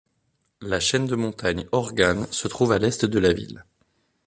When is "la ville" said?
3.19-3.63